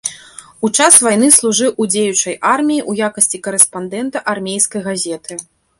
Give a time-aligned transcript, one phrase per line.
[0.67, 5.33] У час вайны служыў у дзеючай арміі ў якасці карэспандэнта армейскай газеты.